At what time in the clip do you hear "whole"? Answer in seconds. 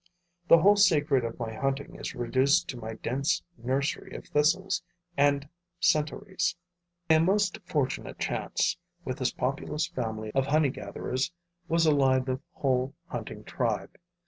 0.57-0.77, 12.51-12.95